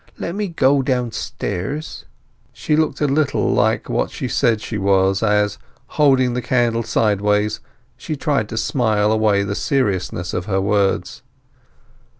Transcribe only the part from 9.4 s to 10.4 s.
the seriousness